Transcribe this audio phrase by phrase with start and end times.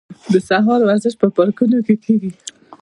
[0.31, 2.31] د سهار ورزش په پارکونو کې کیږي.